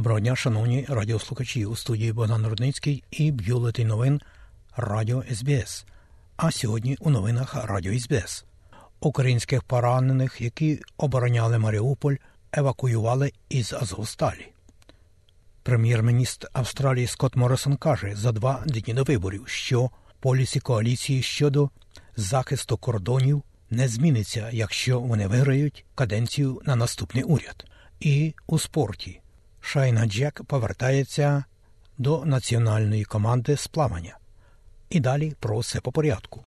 [0.00, 4.20] Доброго дня, шановні радіослухачі у студії Богдан Рудницький і бюлетень новин
[4.76, 5.84] Радіо СБС.
[6.36, 8.44] А сьогодні у новинах Радіо СБС.
[9.00, 12.14] Українських поранених, які обороняли Маріуполь,
[12.52, 14.46] евакуювали із Азовсталі.
[15.62, 19.90] Прем'єр-міністр Австралії Скотт Моррисон каже за два дні до виборів, що
[20.20, 21.70] полісі коаліції щодо
[22.16, 27.64] захисту кордонів не зміниться, якщо вони виграють каденцію на наступний уряд.
[28.00, 29.19] І у спорті
[29.60, 31.44] Шайна Джек повертається
[31.98, 34.18] до національної команди з плавання.
[34.90, 36.44] І далі про все по порядку.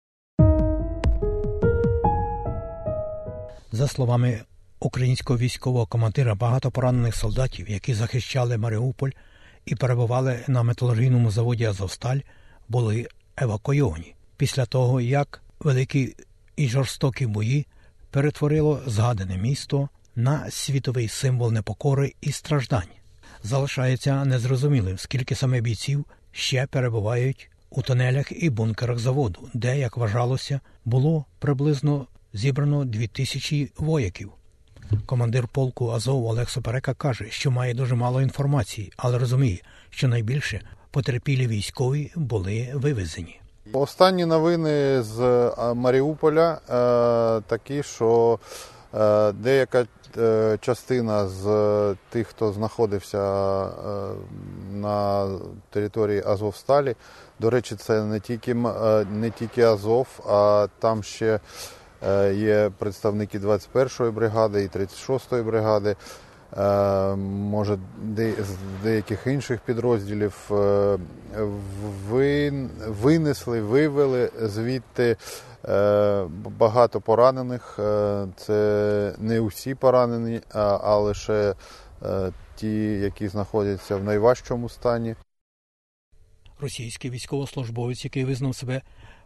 [3.71, 4.41] За словами
[4.79, 9.11] українського військового командира, багато поранених солдатів, які захищали Маріуполь
[9.65, 12.19] і перебували на металургійному заводі Азовсталь,
[12.69, 13.07] були
[13.37, 16.15] евакуйовані після того, як великі
[16.55, 17.67] і жорстокі бої
[18.11, 22.87] перетворило згадане місто на світовий символ непокори і страждань.
[23.43, 30.59] Залишається незрозумілим, скільки саме бійців ще перебувають у тунелях і бункерах заводу, де, як вважалося,
[30.85, 34.31] було приблизно зібрано дві тисячі вояків.
[35.05, 40.61] Командир полку Азов Олег Соперека каже, що має дуже мало інформації, але розуміє, що найбільше
[40.91, 43.41] потерпілі військові були вивезені.
[43.73, 48.78] Останні новини з Маріуполя е, такі, що е,
[49.33, 49.85] деяка
[50.17, 51.45] е, частина з
[52.09, 53.69] тих, хто знаходився е,
[54.73, 55.27] на
[55.69, 56.95] території Азовсталі,
[57.39, 61.39] до речі, це не тільки е, не тільки Азов, а там ще
[62.07, 65.95] е, є представники 21-ї бригади і 36-ї бригади.
[66.57, 67.77] Е, може,
[68.17, 70.51] з деяких інших підрозділів
[72.87, 75.17] винесли, вивели звідти
[76.59, 77.73] багато поранених.
[78.37, 81.55] Це не усі поранені, а лише
[82.55, 85.15] ті, які знаходяться в найважчому стані.
[86.59, 88.81] Російський військовослужбовець, який визнав себе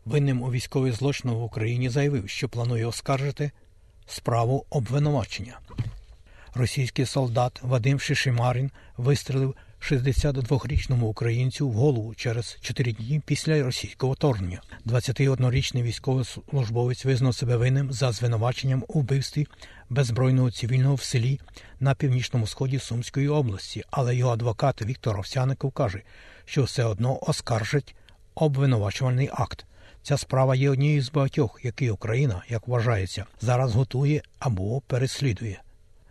[0.06, 3.52] винним у військовій злочину в Україні, заявив, що планує оскаржити
[4.08, 5.60] справу обвинувачення.
[6.56, 9.56] Російський солдат Вадим Шишимарін вистрелив
[9.92, 14.62] 62-річному українцю в голову через 4 дні після російського вторгнення.
[14.86, 19.48] 21-річний військовослужбовець визнав себе винним за звинуваченням у вбивстві
[19.90, 21.40] беззбройного цивільного в селі
[21.80, 26.02] на північному сході Сумської області, але його адвокат Віктор Овсяников каже,
[26.46, 27.96] що все одно оскаржить
[28.36, 29.66] обвинувачувальний акт.
[30.04, 35.62] Ця справа є однією з багатьох, які Україна, як вважається, зараз готує або переслідує.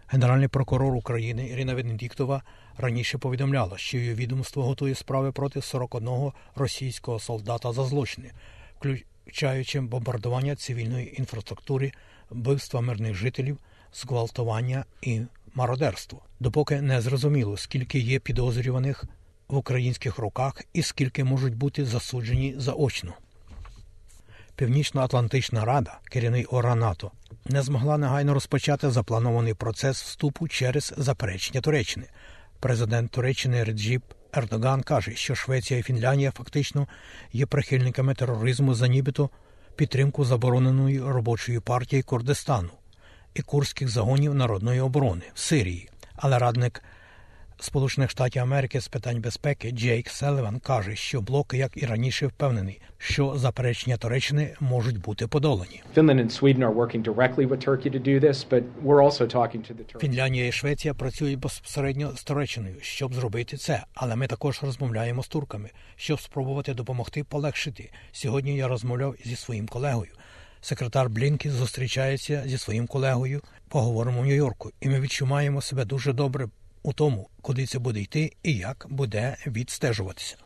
[0.07, 2.43] Генеральний прокурор України Ірина Венедіктова
[2.79, 8.33] раніше повідомляла, що її відомство готує справи проти 41 російського солдата за злочини,
[8.79, 11.93] включаючи бомбардування цивільної інфраструктури,
[12.31, 13.59] вбивства мирних жителів,
[13.95, 15.21] зґвалтування і
[15.55, 16.23] мародерство.
[16.41, 19.05] Допоки не зрозуміло, скільки є підозрюваних
[19.49, 23.15] в українських руках і скільки можуть бути засуджені заочно.
[24.57, 27.11] Північно-Атлантична Рада, керівний орган НАТО,
[27.45, 32.07] не змогла негайно розпочати запланований процес вступу через заперечення Туреччини.
[32.63, 34.03] Президент Туреччини Реджіп
[34.33, 36.89] Ердоган каже, що Швеція і Фінляндія фактично
[37.33, 39.31] є прихильниками тероризму за нібито
[39.77, 42.71] підтримку забороненої робочої партії Курдистану
[43.35, 45.89] і курських загонів народної оборони в Сирії.
[46.17, 46.83] Але радник
[47.63, 52.81] Сполучених Штатів Америки з питань безпеки Джейк Селиван каже, що блок, як і раніше, впевнений,
[52.99, 55.83] що заперечення Туреччини можуть бути подолані.
[60.01, 63.85] Фінляндія і Швеція працюють безпосередньо з Туреччиною, щоб зробити це.
[63.95, 67.91] Але ми також розмовляємо з турками, щоб спробувати допомогти полегшити.
[68.13, 70.11] Сьогодні я розмовляв зі своїм колегою.
[70.61, 73.43] Секретар Блінкі зустрічається зі своїм колегою.
[73.69, 76.49] Поговоримо в Нью-Йорку, і ми відчуваємо себе дуже добре
[76.83, 80.37] у тому, куди це буде йти і як буде відстежуватися.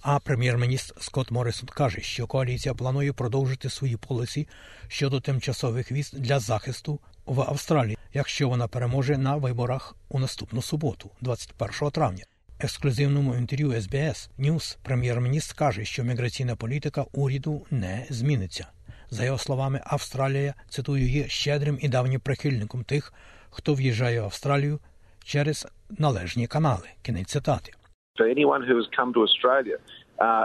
[0.00, 4.48] А прем'єр-міністр Скотт Моррисон каже, що коаліція планує продовжити свої полиці
[4.88, 11.10] щодо тимчасових віз для захисту в Австралії, якщо вона переможе на виборах у наступну суботу,
[11.20, 12.24] 21 травня.
[12.60, 18.66] Ексклюзивному інтерв'ю СБС Ньюс прем'єр-міністр каже, що міграційна політика уряду не зміниться.
[19.10, 23.12] За його словами, Австралія цитую є щедрим і давнім прихильником тих,
[23.50, 24.80] хто в'їжджає в Австралію
[25.28, 25.66] через
[25.98, 26.88] належні канали.
[27.02, 27.72] Кінець цитати.
[28.20, 29.78] For anyone who has come to Australia,
[30.26, 30.44] uh,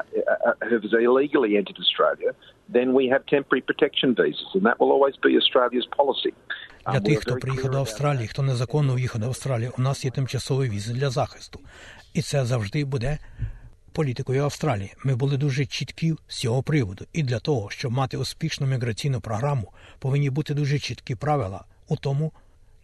[0.70, 2.32] who has illegally entered Australia,
[2.78, 6.34] then we have temporary protection visas, and that will always be Australia's policy.
[6.92, 10.70] Для тих, хто приїхав до Австралії, хто незаконно в'їхав до Австралії, у нас є тимчасові
[10.70, 11.60] візи для захисту,
[12.14, 13.18] і це завжди буде
[13.94, 14.94] політикою Австралії.
[15.06, 19.74] Ми були дуже чіткі з цього приводу, і для того, щоб мати успішну міграційну програму,
[20.00, 22.32] повинні бути дуже чіткі правила у тому,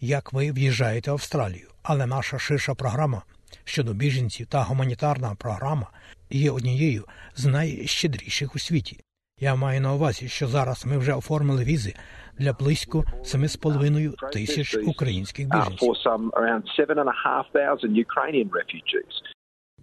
[0.02, 1.68] як ви в'їжджаєте в Австралію.
[1.84, 3.22] Але наша ширша програма
[3.64, 5.88] щодо біженців та гуманітарна програма
[6.30, 7.06] є однією
[7.36, 9.00] з найщедріших у світі.
[9.40, 11.94] Я маю на увазі, що зараз ми вже оформили візи
[12.38, 15.90] для близько 7,5 тисяч українських біженців.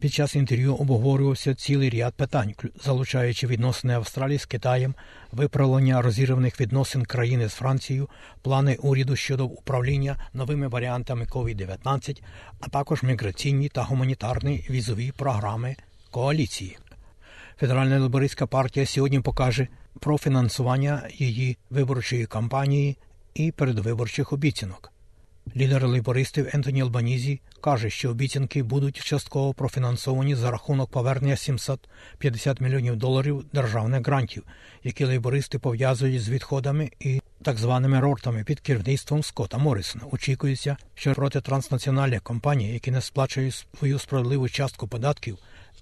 [0.01, 0.13] For some around 7,500 Ukrainian refugees.
[0.13, 2.55] Під час інтерв'ю обговорювався цілий ряд питань,
[2.85, 4.95] залучаючи відносини Австралії з Китаєм,
[5.33, 8.09] виправлення розірваних відносин країни з Францією,
[8.43, 12.23] плани уряду щодо управління новими варіантами COVID-19,
[12.61, 15.77] а також міграційні та гуманітарні візові програми
[16.11, 16.79] коаліції.
[17.59, 19.69] Федеральна лейбористська партія сьогодні покаже
[20.01, 22.97] про фінансування її виборчої кампанії
[23.35, 24.93] і передвиборчих обіцянок.
[25.55, 32.97] Лідер лейбористів Ентоні Албанізі каже, що обіцянки будуть частково профінансовані за рахунок повернення 750 мільйонів
[32.97, 34.43] доларів державних грантів,
[34.85, 40.05] які лейбористи пов'язують з відходами і так званими рортами під керівництвом Скотта Моррісона.
[40.11, 45.39] Очікується, що проти транснаціональних компаній, які не сплачують свою справедливу частку податків,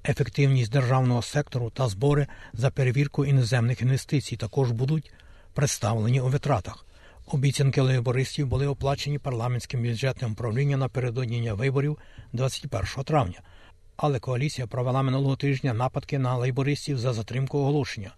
[0.09, 5.13] ефективність державного сектору та збори за перевірку іноземних інвестицій також будуть
[5.55, 6.87] представлені у витратах.
[7.27, 11.99] Обіцянки лейбористів були оплачені парламентським бюджетним управлінням напередодні виборів
[12.33, 13.43] 21 травня.
[13.97, 18.15] Але коаліція провела минулого тижня нападки на лейбористів за затримку оголошення,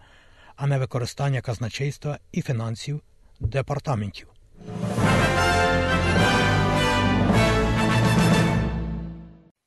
[0.55, 3.01] а не використання казначейства і фінансів
[3.39, 4.27] департаментів.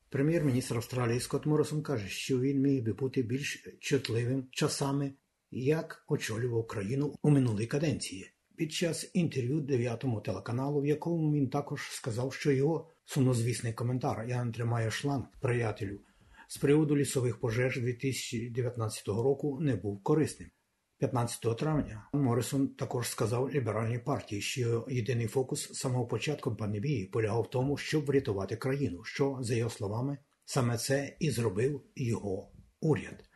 [0.09, 5.11] Прем'єр-міністр Австралії Скотт Моррисон каже, що він міг би бути більш чутливим часами,
[5.51, 8.31] як очолював країну у минулій каденції.
[8.61, 14.43] Під час інтерв'ю дев'ятому телеканалу, в якому він також сказав, що його сумнозвісний коментар Я
[14.43, 15.99] не тримаю шланг, приятелю,
[16.47, 20.49] з приводу лісових пожеж 2019 року не був корисним.
[20.97, 27.49] 15 травня Моррисон також сказав ліберальній партії, що єдиний фокус самого початку пандемії полягав в
[27.49, 33.30] тому, щоб врятувати країну, що, за його словами, саме це і зробив його уряд.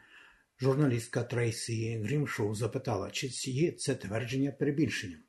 [0.62, 5.19] Журналістка Трейсі Грімшоу запитала, чи є це твердження перебільшенням,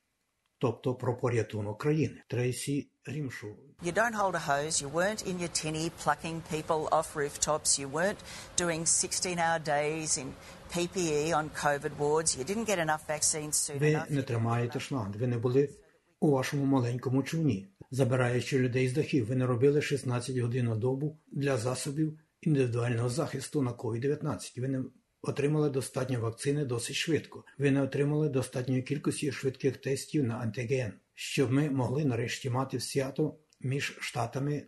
[0.58, 2.22] тобто про порятунок країни.
[2.28, 3.50] Трейсі Грімшоу
[3.82, 7.88] You don't hold a hose, you weren't in your tinny plucking people off rooftops, you
[7.88, 8.20] weren't
[8.56, 10.28] doing 16 hour days in
[10.74, 15.26] PPE on COVID wards, you didn't get enough vaccines soon Ви не тримаєте шланг, ви
[15.26, 15.68] не були
[16.20, 19.26] у вашому маленькому човні, забираючи людей з дахів.
[19.26, 24.60] Ви не робили 16 годин на добу для засобів індивідуального захисту на COVID-19.
[24.60, 24.84] Ви не
[25.28, 27.44] отримали достатньо вакцини досить швидко.
[27.58, 33.36] Ви не отримали достатньої кількості швидких тестів на антиген, щоб ми могли нарешті мати свято
[33.60, 34.62] між штатами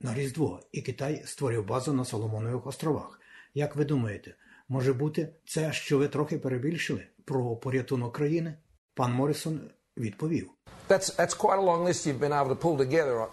[0.00, 3.20] на Різдво, і Китай створив базу на Соломонових островах.
[3.54, 4.34] Як ви думаєте,
[4.68, 8.54] може бути це, що ви трохи перебільшили про порятунок країни?
[8.94, 9.60] Пан Морісон
[9.96, 10.50] відповів.
[10.88, 13.26] That's, that's quite a long list you've been able to pull together.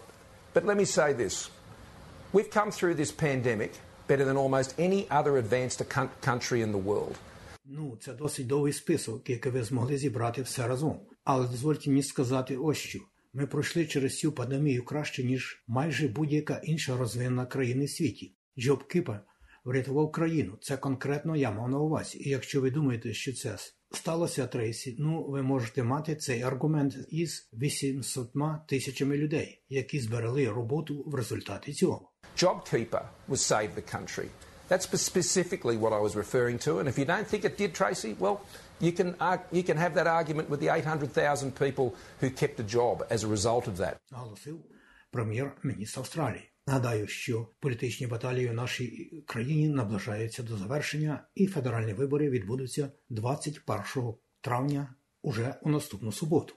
[0.54, 1.50] But let me say this.
[2.34, 3.72] We've come through this pandemic
[4.10, 5.80] better than almost any other advanced
[6.28, 7.16] country in the world.
[7.66, 11.00] Ну, це досить довгий список, який ви змогли зібрати все разом.
[11.24, 13.00] Але дозвольте мені сказати ось що.
[13.34, 18.36] Ми пройшли через цю пандемію краще, ніж майже будь-яка інша розвинена країна в світі.
[18.60, 19.22] Джоб Кіпа
[19.66, 20.58] врятував країну.
[20.62, 22.18] Це конкретно я мав на увазі.
[22.20, 23.58] І якщо ви думаєте, що це
[23.92, 28.32] сталося Трейсі, ну ви можете мати цей аргумент із 800
[28.68, 32.12] тисячами людей, які зберегли роботу в результаті цього.
[32.38, 34.30] JobKeeper was saved the country.
[34.70, 36.80] That's specifically what I was referring to.
[36.80, 38.42] And if you don't think it did, Tracy, well,
[38.80, 42.64] you can, arg- you can have that argument with the 800,000 people who kept a
[42.64, 43.98] job as a result of that.
[45.12, 46.44] прем'єр-міністр Австралії.
[46.68, 54.14] Нагадаю, що політичні баталії в нашій країні наближаються до завершення, і федеральні вибори відбудуться 21
[54.42, 56.54] травня уже у наступну суботу.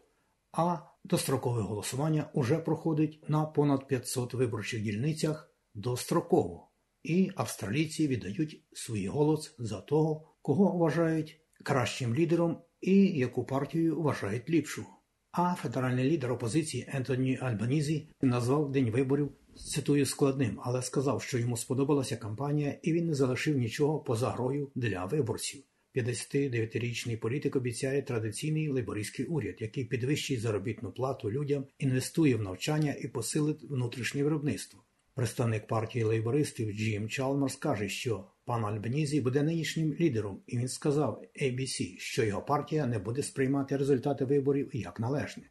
[0.52, 6.68] А дострокове голосування уже проходить на понад 500 виборчих дільницях достроково.
[7.02, 14.50] І австралійці віддають свій голос за того, кого вважають кращим лідером і яку партію вважають
[14.50, 14.86] ліпшою.
[15.32, 21.56] А федеральний лідер опозиції Ентоні Альбанізі назвав день виборів цитую складним, але сказав, що йому
[21.56, 25.62] сподобалася кампанія, і він не залишив нічого поза грою для виборців.
[25.94, 33.08] 59-річний політик обіцяє традиційний лейбористський уряд, який підвищить заробітну плату людям, інвестує в навчання і
[33.08, 34.84] посилить внутрішнє виробництво.
[35.14, 41.22] Представник партії лейбористів Джим Чалмерс каже, що пан Альбанізі буде нинішнім лідером, і він сказав
[41.42, 45.42] ABC, що його партія не буде сприймати результати виборів як належне.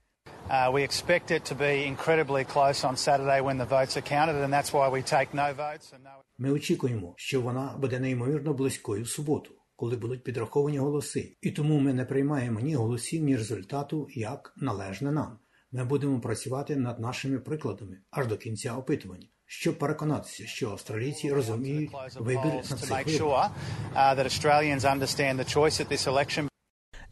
[0.50, 4.36] Uh, we expect it to be incredibly close on Saturday when the votes are counted,
[4.44, 6.22] and that's why we take no votes and no.
[6.38, 11.80] Ми очікуємо, що вона буде неймовірно близькою в суботу, коли будуть підраховані голоси, і тому
[11.80, 15.40] ми не приймаємо ні голосів, ні результату як належне нам.
[15.72, 21.92] Ми будемо працювати над нашими прикладами аж до кінця опитування, щоб переконатися, що австралійці розуміють
[22.20, 23.52] вибір на цих виборах.
[23.52, 23.52] uh.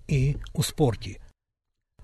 [0.07, 1.19] І у спорті.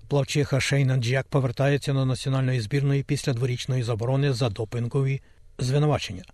[0.08, 5.22] Плавчиха Шейна Джек повертається до національної збірної після дворічної заборони за допингові
[5.58, 6.24] звинувачення.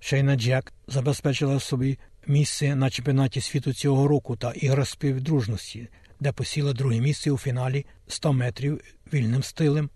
[0.00, 5.88] Шейна Джек забезпечила собі місце на чемпіонаті світу цього року та іграх співдружності,
[6.20, 8.80] де посіла друге місце у фіналі 100 метрів
[9.12, 9.90] вільним стилем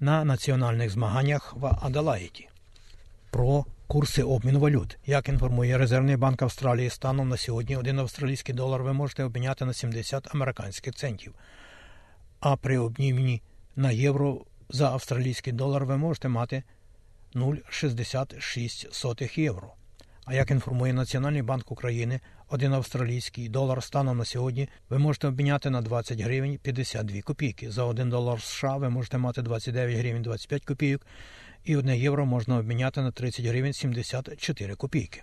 [0.00, 2.48] на національних змаганнях в Аделаїді.
[3.36, 4.98] Про курси обміну валют.
[5.06, 9.72] Як інформує Резервний банк Австралії, станом на сьогодні один австралійський долар ви можете обміняти на
[9.72, 11.34] 70 американських центів.
[12.40, 13.42] А при обміні
[13.76, 16.62] на євро за австралійський долар ви можете мати
[17.34, 19.72] 0,66 євро.
[20.24, 25.70] А як інформує Національний банк України, один австралійський долар станом на сьогодні ви можете обміняти
[25.70, 27.70] на 20 гривень 52 копійки.
[27.70, 31.06] За 1 долар США ви можете мати 29 гривень 25 копійок,
[31.66, 35.22] і 1 євро можна обміняти на 30 гривень 74 копійки.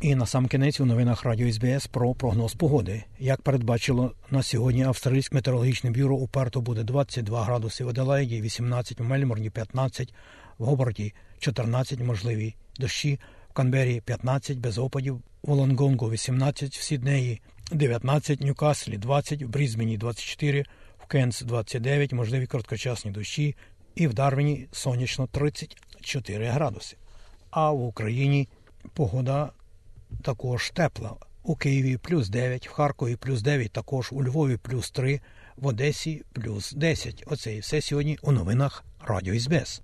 [0.00, 3.04] І на сам кінець у новинах Радіо СБС про прогноз погоди.
[3.18, 9.00] Як передбачило на сьогодні Австралійське метеорологічне бюро у Перту буде 22 градуси в Аделаїді, 18
[9.00, 10.14] в Мельбурні, 15
[10.58, 13.20] в Гоборті, 14 можливі дощі,
[13.50, 17.40] в Канбері 15 без опадів, в Лонгонгу 18, в Сіднеї
[17.72, 20.64] 19, в Ньюкаслі 20, в Брізбені 24,
[20.98, 23.56] в Кенс 29, можливі короткочасні дощі,
[23.98, 26.96] і в Дарвіні сонячно 34 градуси.
[27.50, 28.48] А в Україні
[28.92, 29.52] погода
[30.22, 31.16] також тепла.
[31.42, 35.20] У Києві плюс 9, в Харкові плюс 9, також у Львові плюс 3,
[35.56, 37.24] в Одесі плюс 10.
[37.26, 39.82] Оце і все сьогодні у новинах Радіо СБС.